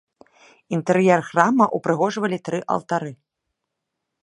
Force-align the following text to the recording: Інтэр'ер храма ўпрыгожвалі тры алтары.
Інтэр'ер 0.77 1.21
храма 1.27 1.65
ўпрыгожвалі 1.79 2.41
тры 2.49 2.59
алтары. 2.77 3.11